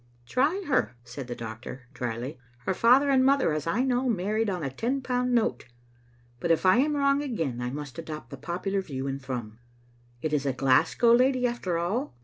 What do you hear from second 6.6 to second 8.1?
I am wrong again, I must